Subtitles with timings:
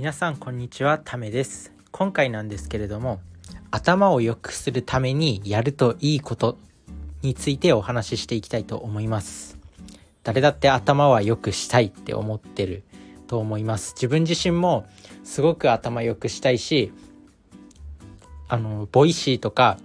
[0.00, 1.74] 皆さんこんにちはためです。
[1.90, 3.20] 今回なんですけれども
[3.70, 6.56] 頭を良くするためにやるといいこと
[7.20, 9.58] についてお話ししていきたいと思います。
[10.22, 12.82] 誰だって頭は良くしたいって思ってる
[13.26, 13.92] と思います。
[13.92, 14.86] 自分自身も
[15.22, 16.94] すごく頭良くしたいし
[18.48, 19.76] あのボイシーとか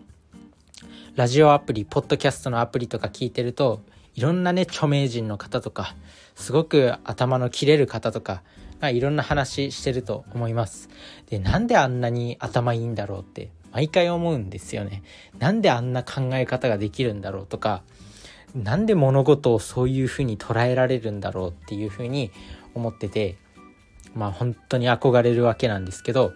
[1.15, 3.81] ラジオアプリポッドキャストのアプリとか聞いてると
[4.13, 5.93] いろんなね著名人の方とか
[6.35, 8.43] すごく頭の切れる方とか
[8.81, 10.89] がいろんな話してると思います
[11.29, 15.03] でなんであんなに頭いいんだろうって毎回思うんですよね
[15.37, 17.83] なんであんな考え方ができるんだろうとか
[18.55, 22.31] なんで物事をそういうふうに捉えられるんだろうっていうふうに
[22.73, 23.35] 思ってて
[24.13, 26.33] まあ本当に憧れるわけなんですけど、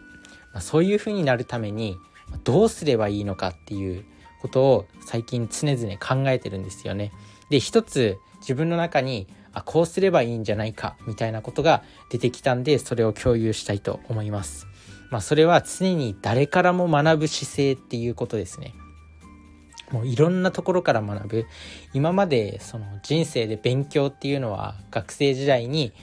[0.52, 1.96] まあ、そういうふうになるために
[2.44, 4.04] どうすればいいのかっていう
[4.42, 7.12] ことを最近常々考えてるんですよね。
[7.50, 14.68] で一つ自分の中にあこうすればいいんじゃないかみたいなことが出てきたんでそれを共有したいと思います。
[15.10, 18.74] まあ、それは常に誰からも学ぶ姿勢っていうことですね。
[19.92, 21.46] もういろんなところから学ぶ
[21.94, 25.94] 今までその人生で勉強っていうのは学生時代に、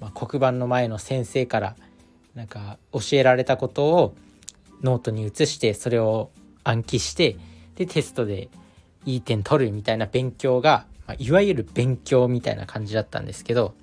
[0.00, 1.76] まあ、黒板の前の先生から
[2.34, 4.14] なんか教えられたことを
[4.82, 6.30] ノートに移してそれを
[6.62, 7.36] 暗記して
[7.76, 8.50] でテストで
[9.06, 13.74] いい点取るみたいな勉強が、まあ、いわゆる勉強みたいな感じだったんですけど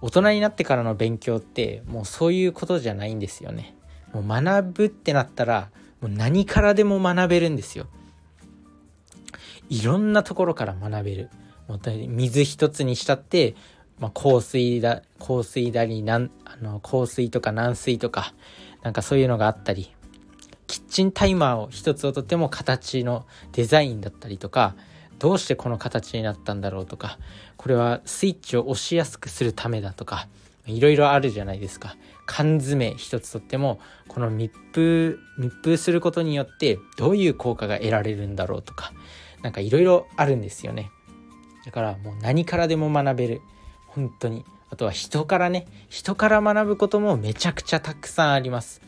[0.00, 3.74] 大人になってからの勉強ってもうそういうことじゃないんですよね。
[4.12, 7.86] もう学ぶってなったらもう何からでも学べるんですよ。
[9.68, 11.30] いろんなところから学べる。
[11.66, 13.56] もう水一つにしたって、
[13.98, 18.34] まあ、香水だ香水だりなんあの香水とか軟水とか
[18.82, 19.92] なんかそういうのがあったり
[20.68, 24.74] キッチンタイマーを一つをとっても形のデザインだったりとか
[25.18, 27.18] どうしてこの形になったんだろうとか
[27.56, 30.28] これはスイッチを押しやすくするためだとか
[30.66, 31.96] いろいろあるじゃないですか。
[32.24, 38.92] 缶詰一つとってもこの密封密封することによってどういう効果が得られるんだろうとか
[39.42, 40.90] 何かいろいろあるんですよね。
[41.64, 43.40] だからもう何からでも学べる。
[43.88, 44.44] 本当に。
[44.70, 45.66] あとは人からね。
[45.88, 48.80] 人から学ぶこともめちゃくちゃたくさんあります。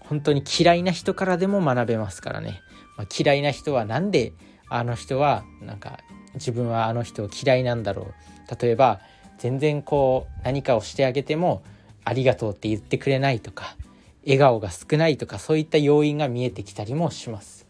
[0.00, 2.60] 本当に嫌いな人からでも学べますからね、
[2.98, 4.32] まあ、嫌いな人は何で
[4.76, 6.00] あの人はなんか
[6.34, 8.60] 自分はあの人を嫌いなんだろう。
[8.60, 9.00] 例えば
[9.38, 11.62] 全然こう何かをしてあげても
[12.04, 13.76] ありがとうって言ってくれないとか
[14.24, 17.66] 笑顔が少ないとかそういった要因が見えてきたりもします。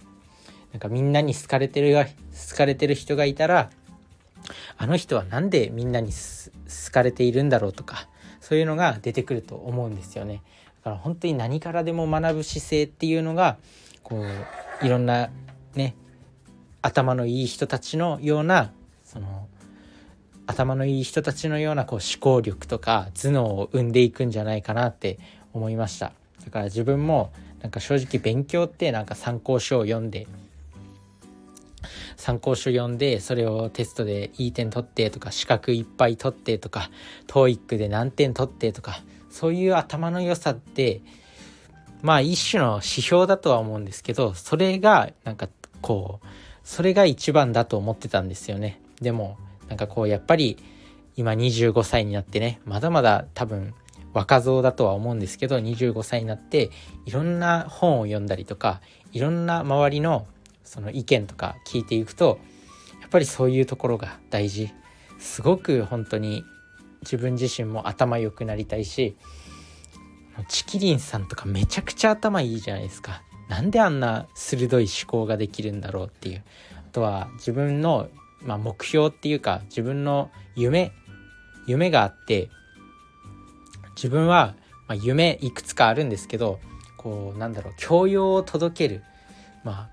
[0.72, 3.70] なんかみんなに好かれてるが好かれてる人がいたら
[4.78, 8.08] あの人は何でみんなに好かれているんだろうとか
[8.40, 10.42] そういうのが出てくると思うんですよね。
[10.82, 13.56] だから本当に何からでも学ぶ姿勢っていうのが
[14.02, 14.24] こ
[14.82, 15.30] ういろんな
[15.74, 15.94] ね
[16.82, 18.72] 頭のいい人たちのような
[19.04, 19.46] その
[20.46, 25.18] 頭のいい人たちのようなこう思考力とか頭脳を生んでいくんじゃないかなって
[25.52, 26.12] 思いました。
[26.44, 30.26] だから自分もなんか正直勉強ってなんか参考書を読んで
[32.16, 36.90] 参考書読んでそれをテストでいい点取ってとか資格いっぱい取ってとか
[37.28, 41.00] TOEIC で何点取ってとかそういう頭の良さって
[42.02, 45.48] まあ一種の指標だとは思うんですけどそれがなんか
[45.80, 46.26] こう
[46.64, 48.80] それが一番だと思ってたんですよね。
[49.00, 49.36] でも
[49.68, 50.58] なんかこうやっぱり
[51.16, 53.74] 今25歳になってねまだまだ多分
[54.12, 56.70] 若造だとは思うんですけど25歳になって
[57.06, 58.80] いろんな本を読んだりとか
[59.12, 60.26] いろんな周りの
[60.64, 62.38] その意見とか聞いていくと
[63.00, 64.72] やっぱりそういうところが大事。
[65.18, 66.44] すごく本当に
[67.02, 69.16] 自分自身も頭良くなりたいし
[70.48, 73.22] チキリンさんとかめちゃくちゃ頭いいじゃないですか。
[73.52, 76.42] なんであんな鋭い思考ができるんだろうっていう。
[76.74, 78.08] あとは自分の、
[78.40, 80.92] まあ、目標っていうか自分の夢。
[81.66, 82.48] 夢があって
[83.94, 84.54] 自分は、
[84.88, 86.60] まあ、夢いくつかあるんですけど
[86.96, 89.02] こうなんだろう教養を届ける。
[89.64, 89.88] まあ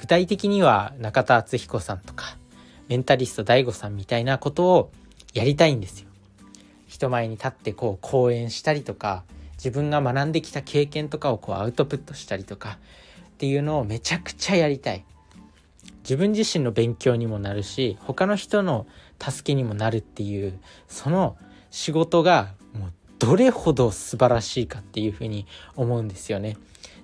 [0.00, 2.38] 具体的には中田敦彦さんとか
[2.88, 4.90] メンタリスト DAIGO さんみたいなことを
[5.34, 6.08] やりたいんですよ。
[6.86, 9.24] 人前に立ってこう講演したりとか
[9.58, 12.78] 自分が学んできた経験とかをこうアウトプットしたりとか
[13.28, 15.04] っていうのをめちゃくちゃやりたい。
[16.02, 18.86] 自分自身の勉強にもなるし他の人の
[19.20, 21.36] 助けにもなるっていうその
[21.70, 25.46] 仕事がもうどれほど素晴らしいかっていうふうに
[25.76, 26.56] 思うんですよね。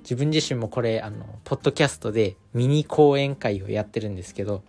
[0.04, 4.62] 自分自身もこれあのポッドキャストでミニ講演会をやってるんですけど、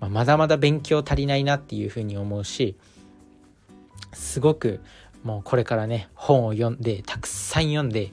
[0.00, 2.76] まあ、まだまだ勉強足りないなっていうふうに思うし
[4.12, 4.80] すごく
[5.26, 8.12] もうこれからね本を読んでたくさん読んで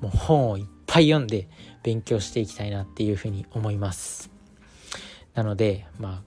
[0.00, 1.48] もう本をいっぱい読んで
[1.82, 4.30] 勉強していきたいなっていうふうに思います。
[5.34, 6.22] なのでまあ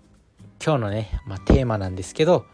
[0.63, 2.45] 今日のね、まあ、テーマなんですけど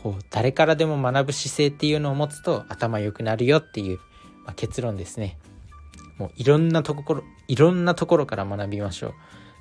[0.00, 3.98] こう誰からでも学ぶ姿勢っていうのを持つと頭良くなるよっていう、
[4.44, 5.38] まあ、結論ですね。
[6.18, 9.12] もういろんなところいろんなところから学びましょう。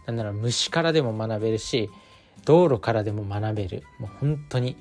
[0.06, 1.90] なんなら虫からでも学べるし
[2.46, 3.84] 道路からでも学べる。
[3.98, 4.78] もう本当に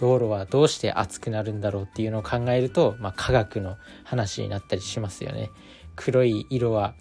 [0.00, 5.50] 道路はどうして熱くなるんだろうっていうのを考えると、まあ、科学の話になったりしますよね。
[5.94, 6.94] 黒い色は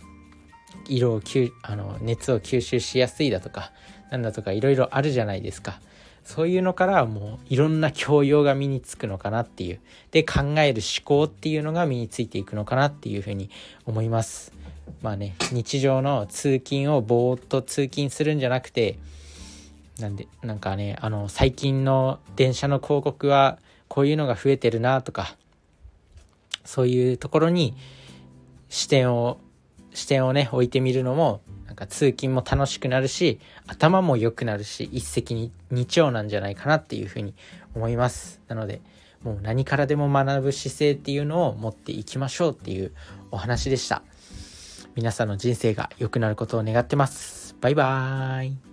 [0.89, 3.71] 色を吸あの熱を吸収しやすいだとか
[4.11, 5.79] なんだとかいろいろあるじゃないですか。
[6.25, 9.79] そういうのからもういろんな教養が身につくのかなっていう
[10.11, 13.49] で考える思考っていうのが身についていくのかなっていうふうに
[13.85, 14.51] 思います
[15.01, 18.99] まあね日常の通勤をぼーっと通勤するんじゃなくて
[20.01, 25.35] なんでなんかねあの最近の電車の広告はこういうのが増えてるなとか
[26.63, 27.75] そういうところに
[28.69, 29.39] 視点を
[29.93, 37.33] 視点をね置いてみるのもなんか通勤も楽しくなるし頭も良くなるし一石二鳥なんじゃないかなっていうふうに
[37.75, 38.41] 思います。
[38.47, 38.81] なので
[39.23, 42.93] もう何からでも学ぶ姿勢っていうのを持っていきましょうっていう
[43.31, 44.03] お話でした。
[44.95, 47.55] 皆さんの人生が良くなることを願ってます。
[47.61, 48.68] バイバーイ。